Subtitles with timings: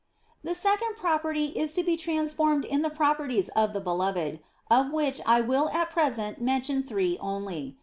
[0.43, 4.39] The second property is to be transformed in the properties of the Beloved,
[4.71, 7.77] of which I will at present mention three only.